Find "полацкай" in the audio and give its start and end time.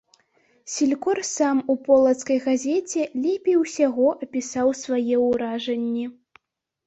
1.87-2.39